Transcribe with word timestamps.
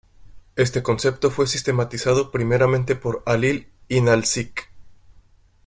Este 0.55 0.81
concepto 0.81 1.29
fue 1.29 1.45
sistematizado 1.45 2.31
primeramente 2.31 2.95
por 2.95 3.21
Halil 3.27 3.67
İnalcık. 3.87 4.67